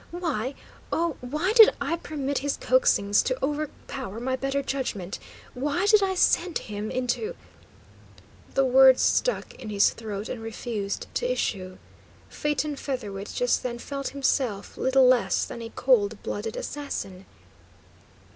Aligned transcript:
Why 0.09 0.55
oh, 0.91 1.15
why 1.21 1.53
did 1.53 1.75
I 1.79 1.95
permit 1.95 2.39
his 2.39 2.57
coaxings 2.57 3.21
to 3.21 3.37
overpower 3.45 4.19
my 4.19 4.35
better 4.35 4.63
judgment? 4.63 5.19
Why 5.53 5.85
did 5.85 6.01
I 6.01 6.15
send 6.15 6.57
him 6.57 6.89
into" 6.89 7.35
The 8.55 8.65
words 8.65 9.03
stuck 9.03 9.53
in 9.61 9.69
his 9.69 9.91
throat 9.91 10.27
and 10.27 10.41
refused 10.41 11.05
to 11.13 11.31
issue. 11.31 11.77
Phaeton 12.29 12.77
Featherwit 12.77 13.31
just 13.35 13.61
then 13.61 13.77
felt 13.77 14.07
himself 14.09 14.75
little 14.75 15.05
less 15.05 15.45
than 15.45 15.61
a 15.61 15.69
cold 15.69 16.23
blooded 16.23 16.57
assassin. 16.57 17.27